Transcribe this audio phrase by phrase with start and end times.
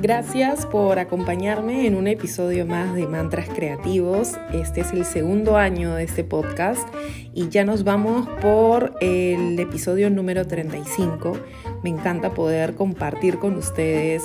[0.00, 4.34] Gracias por acompañarme en un episodio más de Mantras Creativos.
[4.52, 6.88] Este es el segundo año de este podcast
[7.34, 11.36] y ya nos vamos por el episodio número 35.
[11.82, 14.22] Me encanta poder compartir con ustedes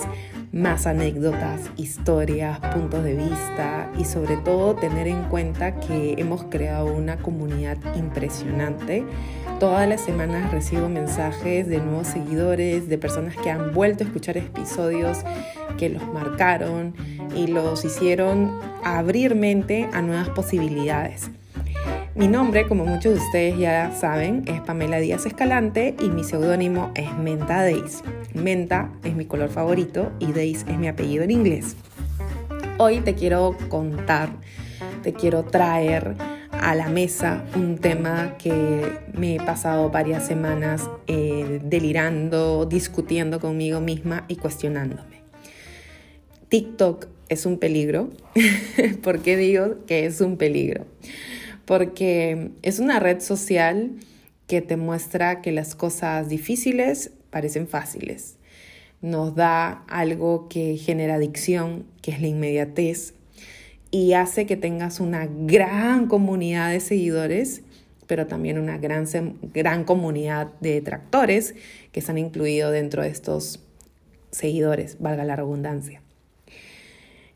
[0.52, 6.94] más anécdotas, historias, puntos de vista y sobre todo tener en cuenta que hemos creado
[6.94, 9.04] una comunidad impresionante.
[9.60, 14.38] Todas las semanas recibo mensajes de nuevos seguidores, de personas que han vuelto a escuchar
[14.38, 15.20] episodios
[15.78, 16.94] que los marcaron
[17.36, 21.30] y los hicieron abrir mente a nuevas posibilidades.
[22.16, 26.92] Mi nombre, como muchos de ustedes ya saben, es Pamela Díaz Escalante y mi seudónimo
[26.94, 28.04] es Menta Days.
[28.34, 31.76] Menta es mi color favorito y Days es mi apellido en inglés.
[32.78, 34.30] Hoy te quiero contar,
[35.02, 36.16] te quiero traer
[36.64, 43.82] a la mesa un tema que me he pasado varias semanas eh, delirando, discutiendo conmigo
[43.82, 45.24] misma y cuestionándome.
[46.48, 48.12] TikTok es un peligro.
[49.04, 50.86] ¿Por qué digo que es un peligro?
[51.66, 53.92] Porque es una red social
[54.48, 58.38] que te muestra que las cosas difíciles parecen fáciles.
[59.02, 63.16] Nos da algo que genera adicción, que es la inmediatez,
[63.94, 67.62] y hace que tengas una gran comunidad de seguidores,
[68.08, 69.06] pero también una gran,
[69.54, 71.54] gran comunidad de detractores
[71.92, 73.64] que están incluidos dentro de estos
[74.32, 76.02] seguidores, valga la redundancia.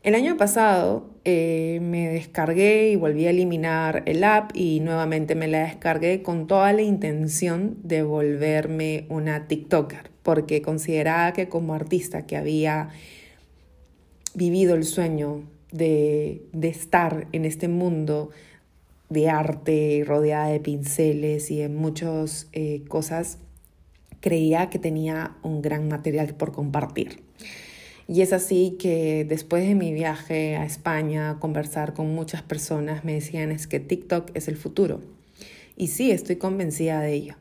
[0.02, 5.46] El año pasado eh, me descargué y volví a eliminar el app y nuevamente me
[5.46, 12.26] la descargué con toda la intención de volverme una TikToker, porque consideraba que como artista
[12.26, 12.88] que había
[14.34, 18.30] vivido el sueño de, estar en este mundo
[19.08, 23.38] de arte rodeada de pinceles y de muchas eh, cosas,
[24.20, 27.22] creía que tenía un gran material por compartir.
[28.06, 33.12] Y es así que después de mi viaje a España, conversar con muchas personas, me
[33.12, 35.02] decían es que TikTok es el futuro.
[35.76, 37.34] Y sí, estoy convencida de ello.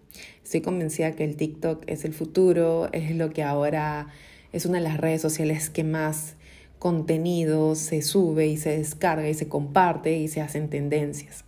[0.44, 4.08] Estoy convencida que el TikTok es el futuro, es lo que ahora
[4.54, 6.37] es una de las redes sociales que más
[6.80, 11.44] contenido se sube y se descarga y se comparte y se hacen tendencias.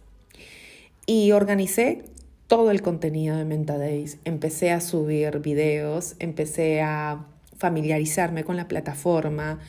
[1.06, 2.04] Y organicé
[2.48, 4.18] todo el contenido de Menta Days.
[4.26, 9.60] Empecé a subir videos, empecé a familiarizarme con la plataforma,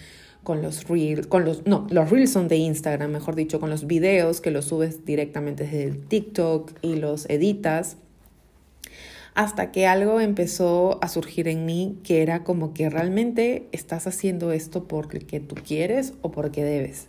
[0.42, 3.86] con los reels, con los, no, los reels son de Instagram, mejor dicho, con los
[3.86, 7.98] videos que los subes directamente desde el TikTok y los editas,
[9.34, 14.52] hasta que algo empezó a surgir en mí que era como que realmente estás haciendo
[14.52, 17.08] esto porque tú quieres o porque debes.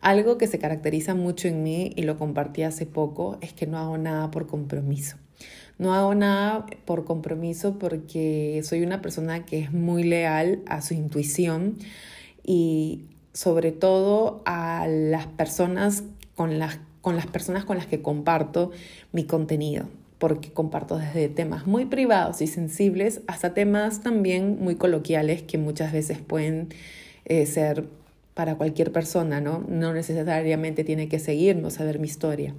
[0.00, 3.78] Algo que se caracteriza mucho en mí y lo compartí hace poco es que no
[3.78, 5.16] hago nada por compromiso.
[5.78, 10.94] No hago nada por compromiso porque soy una persona que es muy leal a su
[10.94, 11.76] intuición
[12.44, 18.70] y sobre todo a las personas con las, con las personas con las que comparto
[19.12, 19.88] mi contenido,
[20.18, 25.92] porque comparto desde temas muy privados y sensibles hasta temas también muy coloquiales que muchas
[25.92, 26.68] veces pueden
[27.24, 27.84] eh, ser
[28.34, 29.64] para cualquier persona, ¿no?
[29.68, 32.54] No necesariamente tiene que seguirnos, saber mi historia.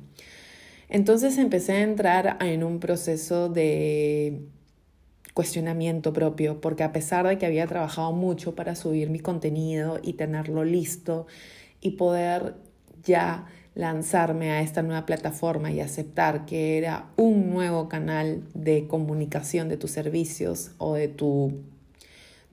[0.89, 4.41] Entonces empecé a entrar en un proceso de
[5.33, 10.13] cuestionamiento propio, porque a pesar de que había trabajado mucho para subir mi contenido y
[10.13, 11.27] tenerlo listo
[11.79, 12.55] y poder
[13.03, 13.45] ya
[13.77, 19.77] lanzarme a esta nueva plataforma y aceptar que era un nuevo canal de comunicación de
[19.77, 21.61] tus servicios o de tu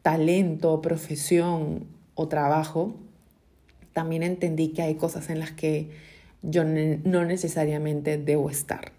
[0.02, 2.94] talento, profesión o trabajo,
[3.94, 5.88] también entendí que hay cosas en las que
[6.42, 8.92] yo no necesariamente debo estar.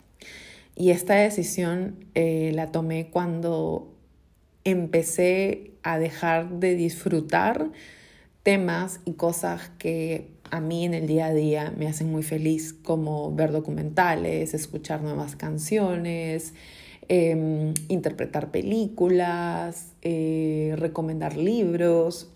[0.75, 3.93] Y esta decisión eh, la tomé cuando
[4.63, 7.69] empecé a dejar de disfrutar
[8.45, 12.73] temas y cosas que a mí en el día a día me hacen muy feliz,
[12.73, 16.53] como ver documentales, escuchar nuevas canciones,
[17.07, 22.29] em, interpretar películas, eh, recomendar libros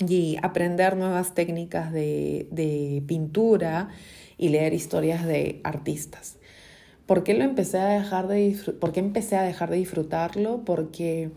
[0.00, 3.90] y aprender nuevas técnicas de, pintura
[4.38, 6.38] y leer historias de artistas.
[7.06, 10.64] ¿Por qué, lo empecé a dejar de ¿Por qué empecé a dejar de disfrutarlo?
[10.64, 11.30] Porque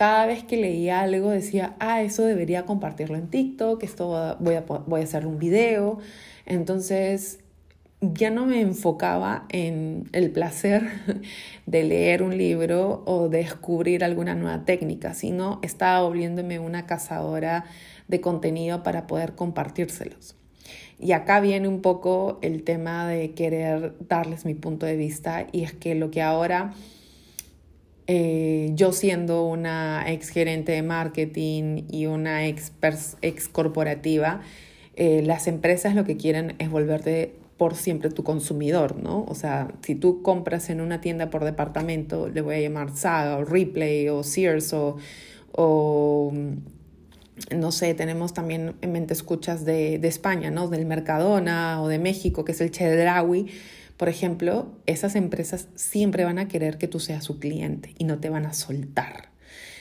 [0.00, 4.62] cada vez que leía algo decía, ah, eso debería compartirlo en TikTok, esto voy a,
[4.62, 5.98] voy a hacer un video.
[6.46, 7.40] Entonces
[8.00, 10.88] ya no me enfocaba en el placer
[11.66, 17.66] de leer un libro o descubrir alguna nueva técnica, sino estaba volviéndome una cazadora
[18.08, 20.34] de contenido para poder compartírselos.
[20.98, 25.62] Y acá viene un poco el tema de querer darles mi punto de vista y
[25.62, 26.72] es que lo que ahora
[28.12, 32.72] eh, yo siendo una ex gerente de marketing y una ex,
[33.22, 34.40] ex corporativa,
[34.96, 39.24] eh, las empresas lo que quieren es volverte por siempre tu consumidor, ¿no?
[39.28, 43.36] O sea, si tú compras en una tienda por departamento, le voy a llamar Saga
[43.36, 44.96] o Replay o Sears o,
[45.52, 46.32] o
[47.56, 50.66] no sé, tenemos también en mente escuchas de, de, España, ¿no?
[50.66, 53.46] Del Mercadona o de México, que es el Chedraui.
[54.00, 58.18] Por ejemplo, esas empresas siempre van a querer que tú seas su cliente y no
[58.18, 59.28] te van a soltar.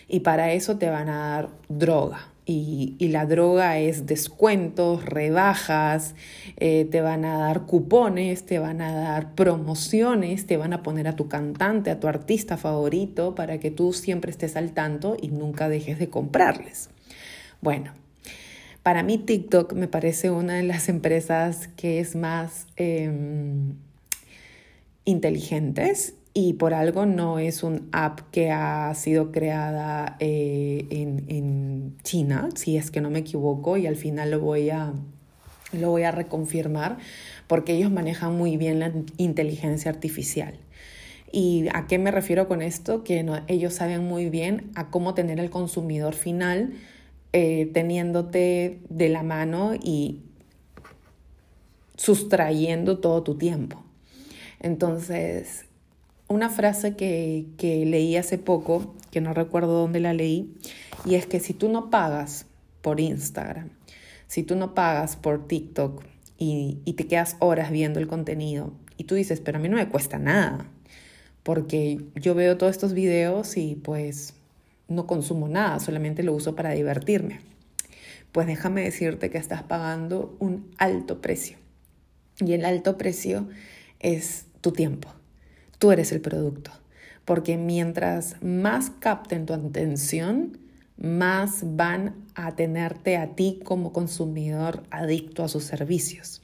[0.10, 2.27] Y para eso te van a dar droga.
[2.45, 6.16] Y, y la droga es descuentos, rebajas,
[6.57, 11.07] eh, te van a dar cupones, te van a dar promociones, te van a poner
[11.07, 15.30] a tu cantante, a tu artista favorito para que tú siempre estés al tanto y
[15.30, 16.89] nunca dejes de comprarles.
[17.62, 17.94] Bueno,
[18.83, 22.68] para mí TikTok me parece una de las empresas que es más...
[22.75, 23.10] Eh,
[25.10, 31.98] inteligentes y por algo no es un app que ha sido creada eh, en, en,
[32.04, 34.94] China, si es que no me equivoco, y al final lo voy a,
[35.74, 36.98] lo voy a reconfirmar,
[37.48, 40.54] porque ellos manejan muy bien la inteligencia artificial.
[41.32, 43.04] ¿Y a qué me refiero con esto?
[43.04, 46.74] Que no, ellos saben muy bien a cómo tener el consumidor final
[47.34, 50.22] eh, teniéndote de la mano y
[51.96, 53.84] sustrayendo todo tu tiempo.
[54.60, 55.66] Entonces,
[56.28, 57.46] una frase que,
[57.86, 60.54] leí hace poco, que no recuerdo dónde la leí,
[61.06, 62.46] y es que si tú no pagas
[62.82, 63.70] por Instagram,
[64.28, 66.04] si tú no pagas por TikTok
[66.38, 69.78] y, y te quedas horas viendo el contenido, y tú dices, pero a mí no
[69.78, 70.68] me cuesta nada,
[71.44, 74.34] porque yo veo todos estos videos y pues
[74.90, 77.40] no consumo nada, solamente lo uso para divertirme.
[78.32, 81.58] Pues déjame decirte que estás pagando un alto precio.
[82.40, 83.48] Y el alto precio
[84.00, 85.10] es tu tiempo.
[85.78, 86.72] Tú eres el producto.
[87.26, 90.58] Porque mientras más capten tu atención,
[90.98, 96.42] más van a tenerte a ti como consumidor adicto a sus servicios.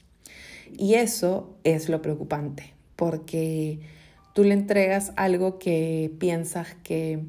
[0.76, 3.80] Y eso es lo preocupante, porque
[4.32, 7.24] tú le entregas algo que piensas que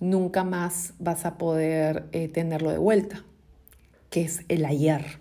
[0.00, 3.24] nunca más vas a poder eh, tenerlo de vuelta,
[4.10, 5.18] que es el ayer,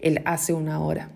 [0.00, 1.10] el hace una hora.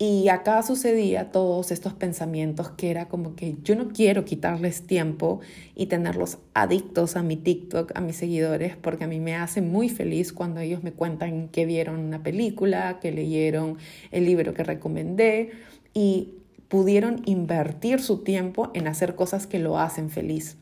[0.00, 5.40] Y acá sucedía todos estos pensamientos que era como que yo no quiero quitarles tiempo
[5.74, 9.88] y tenerlos adictos a mi TikTok, a mis seguidores, porque a mí me hace muy
[9.88, 13.78] feliz cuando ellos me cuentan que vieron una película, que leyeron
[14.12, 15.50] el libro que recomendé
[15.94, 16.34] y
[16.68, 20.58] pudieron invertir su tiempo en hacer cosas que lo hacen feliz.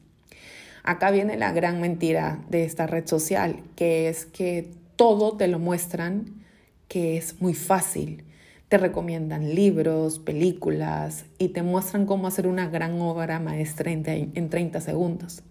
[0.83, 5.59] Acá viene la gran mentira de esta red social, que es que todo te lo
[5.59, 6.43] muestran,
[6.89, 8.23] que es muy fácil
[8.69, 14.81] te recomiendan libros, películas y te muestran cómo hacer una gran obra maestra en 30
[14.81, 15.43] segundos.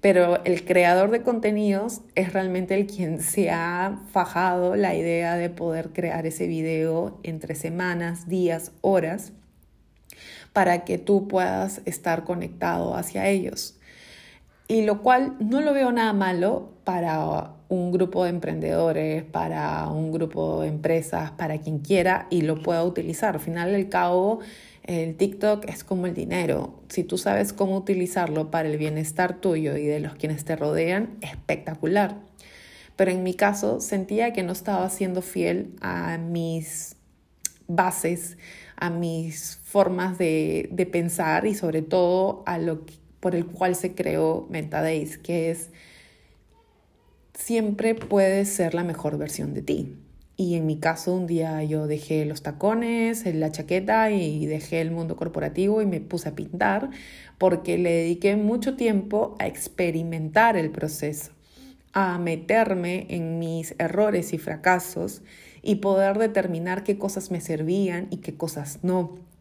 [0.00, 5.48] Pero el creador de contenidos es realmente el quien se ha fajado la idea de
[5.48, 9.32] poder crear ese video entre semanas, días, horas,
[10.52, 13.78] para que tú puedas estar conectado hacia ellos.
[14.66, 20.12] Y lo cual no lo veo nada malo para un grupo de emprendedores, para un
[20.12, 23.34] grupo de empresas, para quien quiera y lo pueda utilizar.
[23.34, 24.40] Al final del cabo,
[24.84, 26.82] el TikTok es como el dinero.
[26.88, 31.16] Si tú sabes cómo utilizarlo para el bienestar tuyo y de los quienes te rodean,
[31.20, 32.16] espectacular.
[32.96, 36.96] Pero en mi caso sentía que no estaba siendo fiel a mis
[37.66, 38.36] bases,
[38.76, 42.84] a mis formas de, de pensar y sobre todo a lo
[43.24, 45.70] por el cual se creó Days, que es
[47.32, 49.96] siempre puedes ser la mejor versión de ti.
[50.36, 54.90] Y en mi caso, un día yo dejé los tacones, la chaqueta y dejé el
[54.90, 56.90] mundo corporativo y me puse a pintar
[57.38, 61.32] porque le dediqué mucho tiempo a experimentar el proceso,
[61.94, 65.22] a meterme en mis errores y fracasos
[65.62, 69.33] y poder determinar qué cosas me servían y qué cosas no.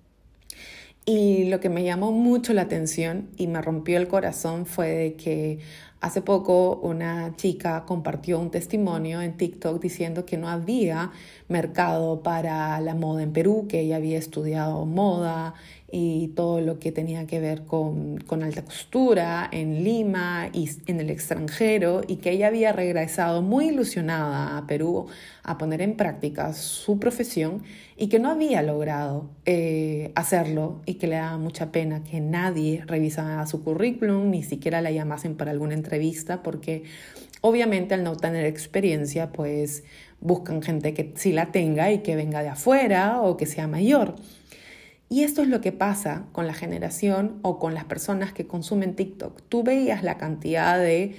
[1.05, 5.15] Y lo que me llamó mucho la atención y me rompió el corazón fue de
[5.15, 5.59] que
[6.03, 11.11] Hace poco una chica compartió un testimonio en TikTok diciendo que no había
[11.47, 15.53] mercado para la moda en Perú, que ella había estudiado moda
[15.91, 21.11] y todo lo que tenía que ver con, alta costura en Lima y en el
[21.11, 25.05] extranjero y que ella había regresado muy ilusionada a Perú
[25.43, 27.61] a poner en práctica su profesión
[27.95, 32.83] y que no había logrado eh, hacerlo y que le daba mucha pena que nadie
[32.87, 36.85] revisara su currículum, ni siquiera la llamasen para alguna entrevista porque
[37.41, 39.83] obviamente al no tener experiencia pues
[40.21, 44.15] buscan gente que sí la tenga y que venga de afuera o que sea mayor.
[45.13, 48.95] Y esto es lo que pasa con la generación o con las personas que consumen
[48.95, 49.43] TikTok.
[49.47, 51.13] Tú veías la cantidad de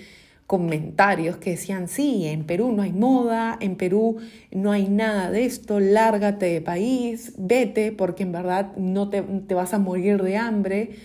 [0.49, 4.17] comentarios que decían, sí, en Perú no hay moda, en Perú
[4.51, 9.55] no hay nada de esto, lárgate de país, vete porque en verdad no te, te
[9.55, 10.97] vas a morir de hambre.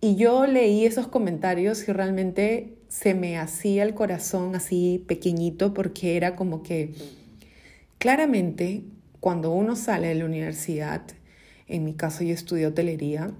[0.00, 6.16] Y yo leí esos comentarios y realmente se me hacía el corazón así pequeñito porque
[6.16, 6.94] era como que
[7.98, 8.84] claramente
[9.20, 11.02] cuando uno sale de la universidad,
[11.70, 13.30] en mi caso yo estudié hotelería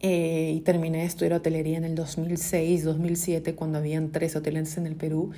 [0.00, 4.86] eh, y terminé de estudiar hotelería en el 2006, 2007, cuando habían tres hoteles en
[4.86, 5.30] el Perú.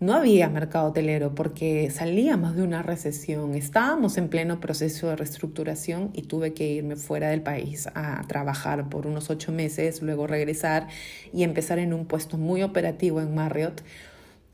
[0.00, 6.10] No había mercado hotelero porque salíamos de una recesión, estábamos en pleno proceso de reestructuración
[6.12, 10.88] y tuve que irme fuera del país a trabajar por unos ocho meses, luego regresar
[11.32, 13.82] y empezar en un puesto muy operativo en Marriott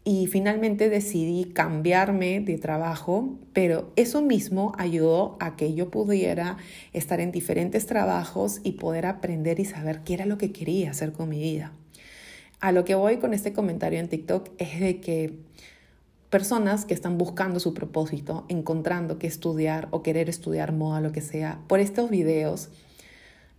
[0.04, 6.56] y finalmente decidí cambiarme de trabajo, pero eso mismo ayudó a que yo pudiera
[6.92, 11.12] estar en diferentes trabajos y poder aprender y saber qué era lo que quería hacer
[11.12, 11.72] con mi vida.
[12.60, 15.38] A lo que voy con este comentario en TikTok es de que
[16.30, 21.20] personas que están buscando su propósito, encontrando qué estudiar o querer estudiar moda, lo que
[21.20, 22.70] sea, por estos videos,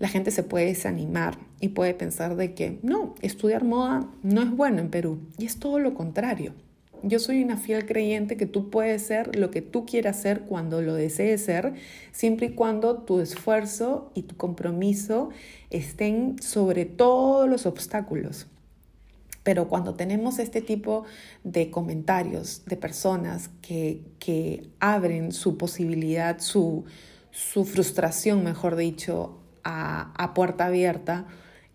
[0.02, 4.50] la gente se puede desanimar y puede pensar de que no, estudiar moda no es
[4.50, 5.20] bueno en Perú.
[5.38, 6.56] Y es todo lo contrario.
[7.04, 10.82] Yo soy una fiel creyente que tú puedes ser lo que tú quieras ser cuando
[10.82, 11.76] lo desees ser,
[12.12, 15.30] siempre y cuando tu esfuerzo y tu compromiso
[15.70, 18.48] estén sobre todos los obstáculos.
[19.44, 21.06] Pero cuando tenemos este tipo
[21.44, 26.86] de comentarios de personas que, que abren su posibilidad, su,
[27.30, 31.26] su frustración, mejor dicho, a, puerta abierta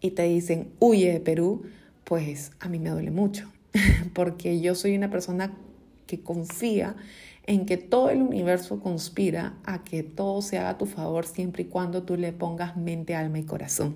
[0.00, 1.64] y te dicen, huye de Perú,
[2.04, 3.50] pues a mí me duele mucho,
[4.14, 5.52] porque yo soy una persona
[6.06, 6.96] que confía
[7.46, 11.62] en que todo el universo conspira a que todo se haga a tu favor siempre
[11.62, 13.94] y cuando tú le pongas mente, alma y corazón.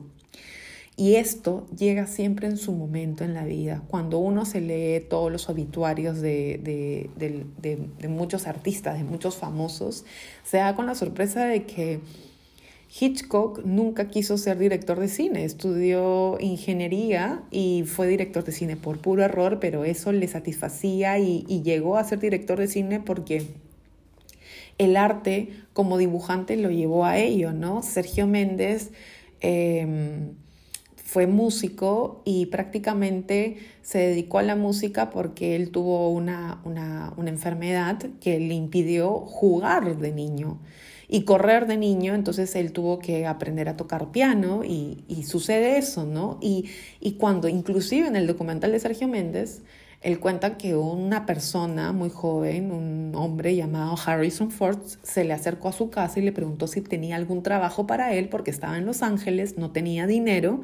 [0.96, 3.82] Y esto llega siempre en su momento en la vida.
[3.88, 10.04] Cuando uno se lee todos los obituarios de, de muchos artistas, de muchos famosos,
[10.44, 12.00] se da con la sorpresa de que
[12.92, 18.98] Hitchcock nunca quiso ser director de cine, estudió ingeniería y fue director de cine por
[18.98, 23.46] puro error, pero eso le satisfacía y, llegó a ser director de cine porque
[24.78, 27.82] el arte como dibujante lo llevó a ello, ¿no?
[27.82, 28.90] Sergio Méndez
[29.40, 30.32] em,
[30.96, 37.30] fue músico y prácticamente se dedicó a la música porque él tuvo una, una, una
[37.30, 40.58] enfermedad que le impidió jugar de niño
[41.12, 46.04] y correr de niño, entonces él tuvo que aprender a tocar piano y, sucede eso,
[46.04, 46.38] ¿no?
[46.40, 46.66] Y,
[47.00, 49.62] y cuando, inclusive en el documental de Sergio Méndez,
[50.02, 55.68] él cuenta que una persona muy joven, un hombre llamado Harrison Ford, se le acercó
[55.68, 58.86] a su casa y le preguntó si tenía algún trabajo para él porque estaba en
[58.86, 60.62] Los Ángeles, no tenía dinero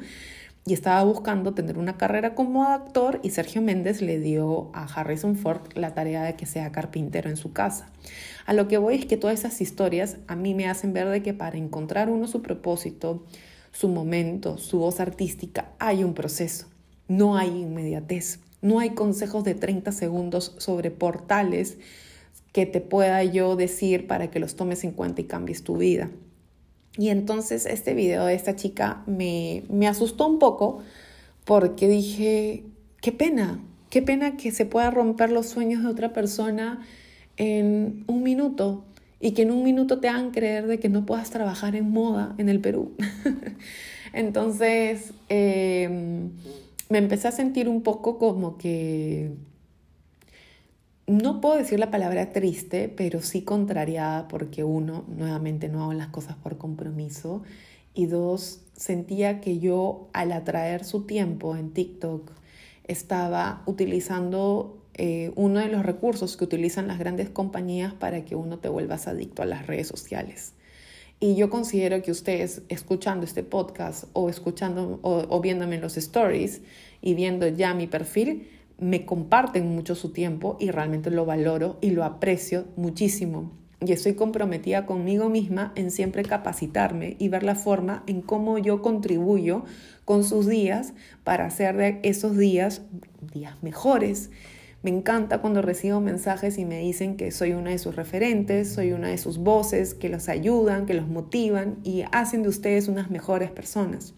[0.65, 5.35] y estaba buscando tener una carrera como actor y Sergio Méndez le dio a Harrison
[5.35, 7.89] Ford la tarea de que sea carpintero en su casa.
[8.47, 11.21] A lo que voy es que todas esas historias a mí me hacen ver de
[11.21, 13.25] que para encontrar uno su propósito,
[13.73, 16.67] su momento, su voz artística, hay un proceso.
[17.09, 18.39] No hay inmediatez.
[18.61, 21.77] No hay consejos de 30 segundos sobre portales
[22.53, 26.09] que te pueda yo decir para que los tomes en cuenta y cambies tu vida.
[26.97, 30.79] Y entonces este video de esta chica me, me asustó un poco
[31.43, 32.63] porque dije,
[33.01, 36.87] qué pena, qué pena que se pueda romper los sueños de otra persona
[37.37, 38.83] en un minuto
[39.19, 42.35] y que en un minuto te hagan creer de que no puedas trabajar en moda
[42.37, 42.93] en el Perú.
[44.13, 46.31] Entonces em,
[46.89, 49.31] me empecé a sentir un poco como que,
[51.07, 56.09] no puedo decir la palabra triste, pero sí contrariada porque uno, nuevamente no hago las
[56.09, 57.43] cosas por compromiso
[57.93, 62.29] y dos, sentía que yo al atraer su tiempo en TikTok
[62.83, 68.59] estaba utilizando eh, uno de los recursos que utilizan las grandes compañías para que uno
[68.59, 70.53] te vuelvas adicto a las redes sociales.
[71.19, 76.61] Y yo considero que ustedes escuchando este podcast o escuchando o, viéndome en los stories
[77.01, 81.89] y viendo ya mi perfil, me comparten mucho su tiempo y realmente lo valoro y
[81.89, 83.51] lo aprecio muchísimo.
[83.79, 88.81] Y estoy comprometida conmigo misma en siempre capacitarme y ver la forma en cómo yo
[88.81, 89.65] contribuyo
[90.05, 92.81] con sus días para hacer de esos días
[93.33, 94.29] días mejores,
[94.87, 98.93] me encanta cuando recibo mensajes y me dicen que soy una de sus referentes, soy
[98.93, 103.11] una de sus voces, que los ayudan, que los motivan y hacen de ustedes unas
[103.11, 104.13] mejores personas.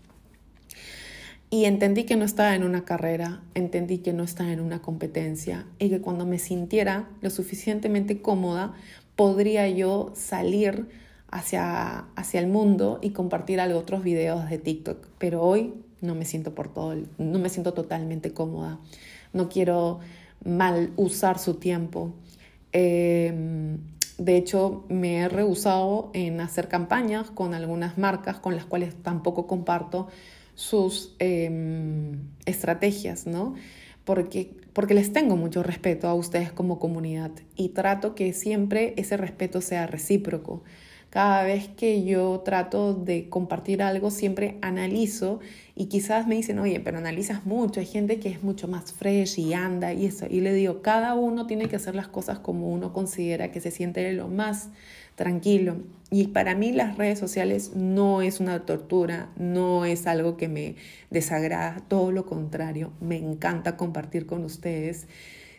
[1.50, 5.66] Y entendí que no estaba en una carrera, entendí que no estaba en una competencia
[5.80, 8.76] y que cuando me sintiera lo suficientemente cómoda,
[9.16, 10.88] podría yo salir
[11.32, 15.08] hacia, hacia el mundo y compartir algo, otros videos de TikTok.
[15.18, 18.78] Pero hoy no me siento por todo, no me siento totalmente cómoda.
[19.34, 20.00] No quiero
[20.44, 22.14] mal usar su tiempo.
[22.72, 23.78] Em,
[24.18, 29.48] de hecho, me he rehusado en hacer campañas con algunas marcas con las cuales tampoco
[29.48, 30.08] comparto
[30.56, 33.56] sus em, estrategias, ¿no?
[34.04, 39.16] Porque, porque les tengo mucho respeto a ustedes como comunidad y trato que siempre ese
[39.18, 40.64] respeto sea recíproco.
[41.10, 45.40] Cada vez que yo trato de compartir algo, siempre analizo
[45.76, 49.40] y quizás me dicen, oye, pero analizas mucho, hay gente que es mucho más fresh
[49.40, 50.28] y anda y eso.
[50.30, 53.72] Y le digo, cada uno tiene que hacer las cosas como uno considera que se
[53.72, 54.70] siente lo más
[55.16, 55.78] tranquilo.
[56.12, 60.76] Y para mí las redes sociales no es una tortura, no es algo que me
[61.10, 65.08] desagrada, todo lo contrario, me encanta compartir con ustedes.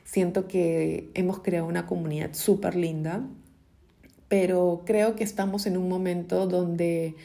[0.05, 3.27] Siento que hemos creado una comunidad súper linda
[4.31, 7.17] pero creo que estamos en un momento donde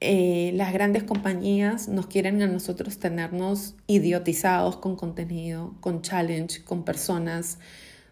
[0.00, 6.82] eh, las grandes compañías nos quieren a nosotros tenernos idiotizados con contenido, con challenge, con
[6.82, 7.58] personas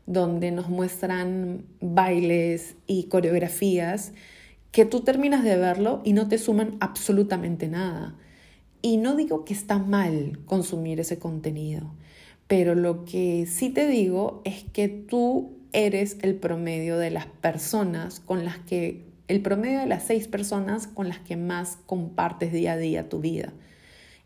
[0.05, 4.13] donde nos muestran bailes y coreografías
[4.73, 8.15] que tú terminas de verlo y no te suman absolutamente nada.
[8.83, 11.95] Y no digo que está mal consumir ese contenido,
[12.47, 18.21] pero lo que sí te digo es que tú eres el promedio de las personas
[18.21, 22.73] con las que, el promedio de las seis personas con las que más compartes día
[22.73, 23.53] a día tu vida.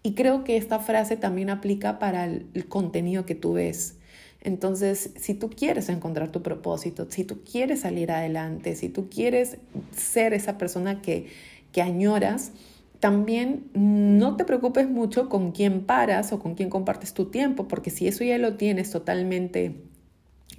[0.03, 3.97] Y creo que esta frase también aplica para el, contenido que tú ves.
[4.41, 9.57] Entonces, si tú quieres encontrar tu propósito, si tú quieres salir adelante, si tú quieres
[9.97, 11.27] ser esa persona que,
[11.73, 12.53] que añoras,
[13.01, 17.91] también no te preocupes mucho con quién paras o con quién compartes tu tiempo, porque
[17.91, 19.75] si eso ya lo tienes totalmente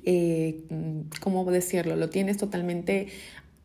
[0.09, 0.63] eh,
[1.19, 1.97] ¿cómo decirlo?
[1.97, 3.07] Lo tienes totalmente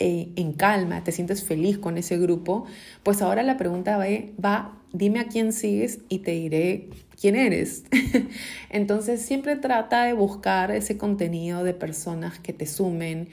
[0.01, 2.67] eh, en calma, te sientes feliz con ese grupo,
[3.05, 4.07] pues ahora la pregunta va,
[4.45, 6.89] va, dime a quién sigues y te diré
[7.23, 7.85] quién eres.
[8.71, 13.29] Entonces siempre trata de buscar ese contenido de personas que te sumen,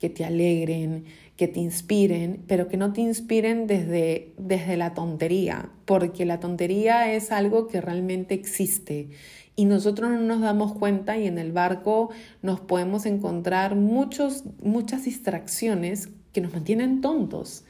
[0.00, 1.04] que te alegren,
[1.36, 7.12] que te inspiren, pero que no te inspiren desde, desde la tontería, porque la tontería
[7.12, 9.10] es algo que realmente existe
[9.56, 15.04] y nosotros no nos damos cuenta y en el barco nos podemos encontrar muchos, muchas
[15.04, 17.64] distracciones que nos mantienen tontos.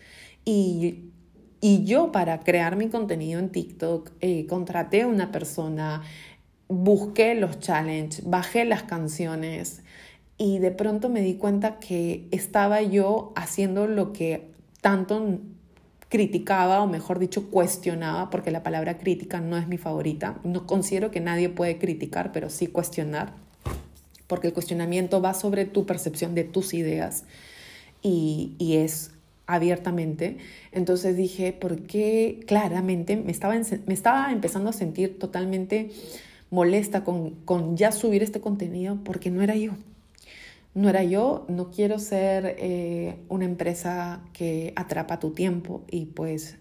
[0.44, 1.10] Y,
[1.84, 6.02] yo para crear mi contenido en TikTok eh, contraté a una persona,
[6.68, 9.82] busqué los challenges, bajé las canciones
[10.36, 14.50] y de pronto me di cuenta que estaba yo haciendo lo que
[14.82, 15.38] tanto
[16.10, 20.38] criticaba o mejor dicho cuestionaba, porque la palabra crítica no es mi favorita.
[20.44, 23.32] No considero que nadie puede criticar, pero sí cuestionar,
[24.26, 27.24] porque el cuestionamiento va sobre tu percepción de tus ideas
[28.02, 29.13] y, y es
[29.46, 30.38] abiertamente.
[30.72, 35.90] Entonces dije, ¿por qué claramente me estaba, me estaba empezando a sentir totalmente
[36.50, 39.72] molesta con, con ya subir este contenido porque no era yo?
[40.74, 46.58] no era yo, no quiero ser eh, una empresa que atrapa tu tiempo y pues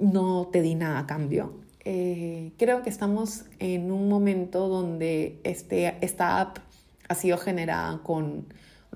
[0.00, 1.54] no te di nada a cambio.
[1.84, 6.58] Eh, creo que estamos en un momento donde este, esta app
[7.08, 8.46] ha sido generada con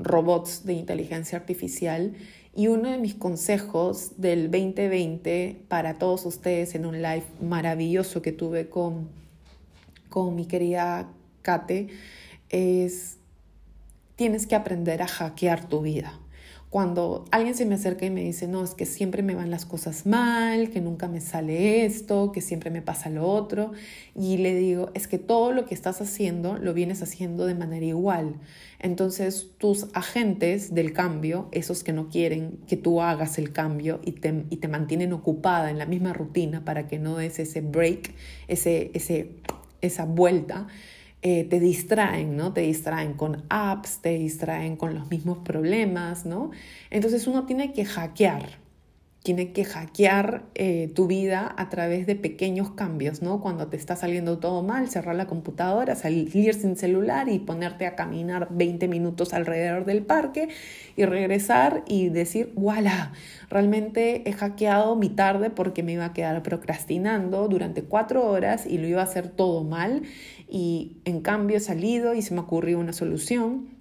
[0.02, 2.14] robots de inteligencia artificial
[2.54, 8.32] y uno de mis consejos del 2020 para todos ustedes en un live maravilloso que
[8.32, 9.08] tuve con,
[10.08, 11.08] con mi querida
[11.42, 11.88] Kate
[12.48, 13.18] es
[14.16, 16.18] tienes que aprender a hackear tu vida.
[16.70, 19.64] Cuando alguien se me acerca y me dice, no, es que siempre me van las
[19.64, 23.72] cosas mal, que nunca me sale esto, que siempre me pasa lo otro,
[24.14, 27.86] y le digo, es que todo lo que estás haciendo lo vienes haciendo de manera
[27.86, 28.34] igual.
[28.80, 34.12] Entonces tus agentes del cambio, esos que no quieren que tú hagas el cambio y
[34.12, 38.14] te, y te mantienen ocupada en la misma rutina para que no des ese break,
[38.46, 39.36] ese, ese,
[39.80, 40.66] esa vuelta,
[41.20, 42.52] eh, te distraen, ¿no?
[42.52, 46.52] Te distraen con apps, te distraen con los mismos problemas, ¿no?
[46.90, 48.58] Entonces uno tiene que hackear,
[49.24, 53.40] tiene que hackear eh, tu vida a través de pequeños cambios, ¿no?
[53.40, 57.96] Cuando te está saliendo todo mal, cerrar la computadora, salir sin celular y ponerte a
[57.96, 60.48] caminar 20 minutos alrededor del parque
[60.96, 63.12] y regresar y decir, voilà,
[63.50, 68.78] realmente he hackeado mi tarde porque me iba a quedar procrastinando durante cuatro horas y
[68.78, 70.04] lo iba a hacer todo mal
[70.48, 73.78] y en cambio he salido y se me ocurrió una solución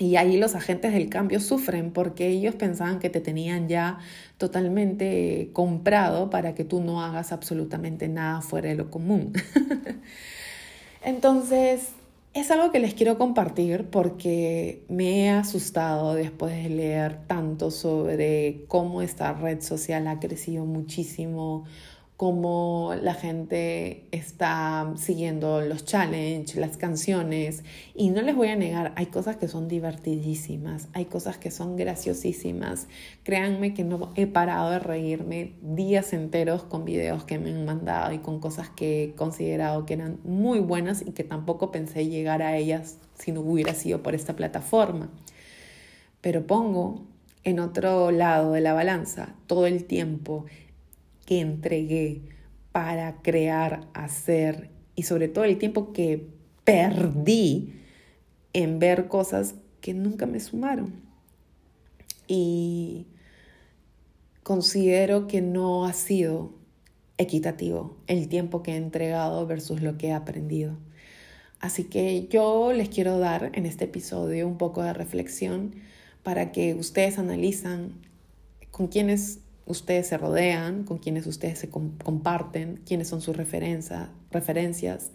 [0.00, 3.98] y ahí los agentes del cambio sufren porque ellos pensaban que te tenían ya
[4.38, 9.34] totalmente comprado para que tú no hagas absolutamente nada fuera de lo común.
[11.04, 11.90] Entonces,
[12.32, 18.64] es algo que les quiero compartir porque me he asustado después de leer tanto sobre
[18.68, 21.64] cómo esta red social ha crecido muchísimo,
[22.20, 27.64] cómo la gente está siguiendo los challenges, las canciones.
[27.94, 31.76] Y no les voy a negar, hay cosas que son divertidísimas, hay cosas que son
[31.76, 32.88] graciosísimas.
[33.22, 38.12] Créanme que no he parado de reírme días enteros con videos que me han mandado
[38.12, 42.42] y con cosas que he considerado que eran muy buenas y que tampoco pensé llegar
[42.42, 45.08] a ellas si no hubiera sido por esta plataforma.
[46.20, 47.00] Pero pongo
[47.44, 50.44] en otro lado de la balanza todo el tiempo
[51.30, 52.22] entregué
[52.72, 56.26] para crear, hacer y sobre todo el tiempo que
[56.64, 57.72] perdí
[58.52, 60.92] en ver cosas que nunca me sumaron.
[62.26, 63.06] Y
[64.42, 66.52] considero que no ha sido
[67.18, 70.76] equitativo el tiempo que he entregado versus lo que he aprendido.
[71.60, 75.74] Así que yo les quiero dar en este episodio un poco de reflexión
[76.22, 77.92] para que ustedes analizan
[78.70, 85.10] con quiénes ustedes se rodean, con quienes ustedes se comparten, quiénes son sus referencias,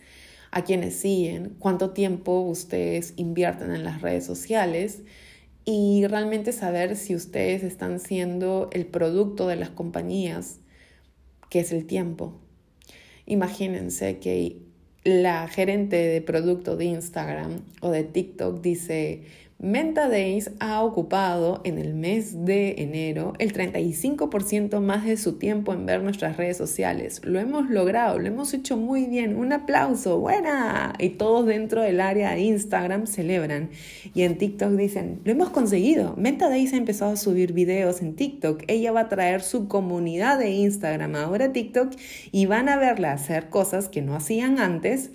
[0.51, 5.01] a quienes siguen, cuánto tiempo ustedes invierten en las redes sociales
[5.65, 10.59] y realmente saber si ustedes están siendo el producto de las compañías,
[11.49, 12.39] que es el tiempo.
[13.25, 14.61] Imagínense que
[15.03, 19.23] la gerente de producto de Instagram o de TikTok dice,
[19.57, 25.73] Menta Days ha ocupado en el mes de enero el 35% más de su tiempo
[25.73, 27.21] en ver nuestras redes sociales.
[27.23, 29.35] Lo hemos logrado, lo hemos hecho muy bien.
[29.35, 30.93] Un aplauso, buena.
[30.99, 33.69] Y todos dentro del área de Instagram celebran.
[34.13, 36.15] Y en TikTok dicen, lo hemos conseguido.
[36.15, 38.63] Menta Days ha empezado a subir videos en TikTok.
[38.67, 41.93] Ella va a traer su comunidad de Instagram ahora a TikTok
[42.31, 45.11] y van a verla hacer cosas que no hacían antes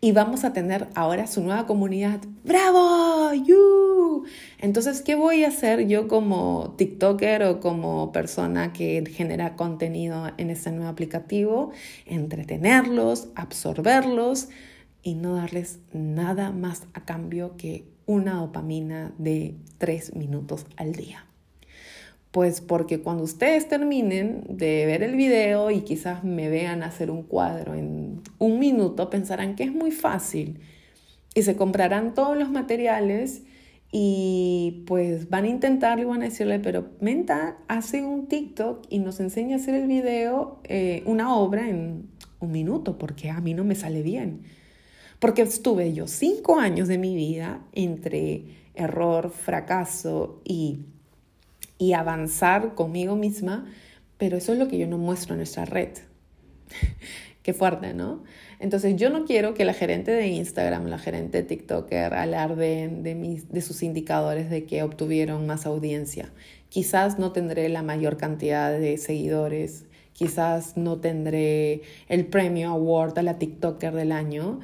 [0.00, 2.20] y vamos a tener ahora su nueva comunidad.
[2.44, 3.32] ¡Bravo!
[3.34, 4.24] ¡You!
[4.58, 10.50] Entonces, ¿qué voy a hacer yo como TikToker o como persona que genera contenido en
[10.50, 11.72] este nuevo aplicativo?
[12.06, 14.48] Entretenerlos, absorberlos
[15.02, 21.27] y no darles nada más a cambio que una dopamina de tres minutos al día.
[22.38, 27.24] Pues porque cuando ustedes terminen de ver el video y quizás me vean hacer un
[27.24, 30.60] cuadro en un minuto, pensarán que es muy fácil
[31.34, 33.42] y se comprarán todos los materiales
[33.90, 39.00] y pues van a intentarlo y van a decirle, pero Menta hace un TikTok y
[39.00, 43.52] nos enseña a hacer el video, eh, una obra en un minuto, porque a mí
[43.52, 44.42] no me sale bien.
[45.18, 48.44] Porque estuve yo cinco años de mi vida entre
[48.76, 50.84] error, fracaso y
[51.78, 53.66] y avanzar conmigo misma,
[54.18, 55.90] pero eso es lo que yo no muestro en nuestra red.
[57.42, 58.24] Qué fuerte, ¿no?
[58.58, 63.14] Entonces yo no quiero que la gerente de Instagram, la gerente de TikToker alarden de,
[63.14, 66.30] mis, de sus indicadores de que obtuvieron más audiencia.
[66.68, 73.22] Quizás no tendré la mayor cantidad de seguidores, quizás no tendré el premio award a
[73.22, 74.60] la TikToker del año,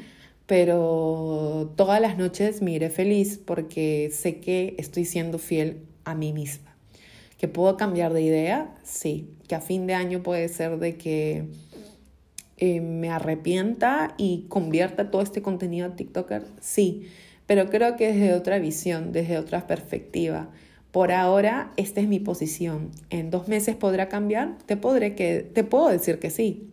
[0.47, 6.33] pero todas las noches me iré feliz porque sé que estoy siendo fiel a mí
[6.33, 6.74] misma.
[7.45, 8.75] ¿Que puedo cambiar de idea?
[8.85, 9.29] Sí.
[9.47, 11.45] ¿Que a fin de año puede ser de que
[12.57, 16.43] eh, me arrepienta y convierta todo este contenido a TikToker?
[16.63, 17.07] Sí.
[17.47, 20.49] Pero creo que desde otra visión, desde otra perspectiva.
[20.91, 22.93] Por ahora, esta es mi posición.
[23.11, 24.57] ¿En dos meses podrá cambiar?
[24.65, 26.71] Te, podré que, te puedo decir que sí.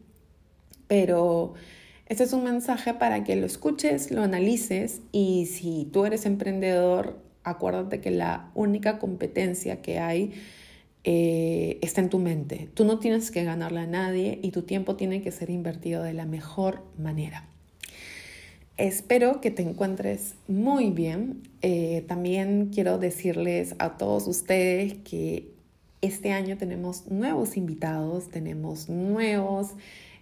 [0.87, 1.53] Pero
[2.05, 7.19] este es un mensaje para que lo escuches, lo analices y si tú eres emprendedor,
[7.43, 10.31] acuérdate que la única competencia que hay
[11.03, 12.69] eh, está en tu mente.
[12.73, 16.13] Tú no tienes que ganarle a nadie y tu tiempo tiene que ser invertido de
[16.13, 17.47] la mejor manera.
[18.77, 21.43] Espero que te encuentres muy bien.
[21.61, 25.51] Eh, también quiero decirles a todos ustedes que
[26.01, 29.69] este año tenemos nuevos invitados, tenemos nuevos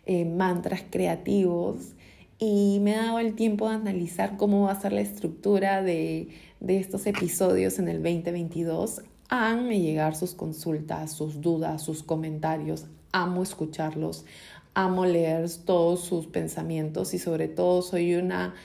[0.06, 1.94] eh, mantras creativos
[2.40, 6.30] y me he dado el tiempo de analizar cómo va a ser la estructura de,
[6.68, 9.04] estos episodios en el 2022.
[9.30, 12.88] Háganme llegar sus consultas, sus dudas, sus comentarios.
[13.12, 14.26] Amo escucharlos,
[14.74, 18.56] amo leer todos sus pensamientos y sobre todo soy una,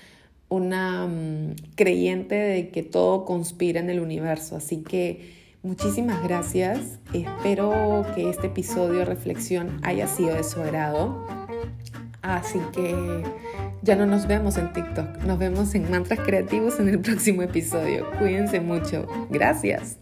[0.49, 4.57] una mm, creyente de que todo conspira en el universo.
[4.57, 6.99] Así que muchísimas gracias.
[7.13, 11.27] Espero que este episodio de reflexión haya sido de su agrado.
[12.23, 13.23] Así que
[13.83, 18.07] ya no nos vemos en TikTok, nos vemos en Mantras Creativos en el próximo episodio.
[18.19, 19.07] Cuídense mucho.
[19.29, 19.99] Gracias.